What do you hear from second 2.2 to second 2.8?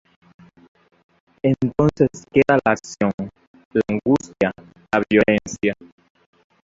queda la